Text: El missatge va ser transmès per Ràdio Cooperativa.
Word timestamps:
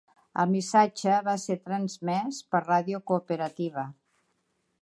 El 0.43 0.47
missatge 0.53 1.17
va 1.27 1.35
ser 1.43 1.57
transmès 1.67 2.41
per 2.55 2.65
Ràdio 2.65 3.03
Cooperativa. 3.13 3.89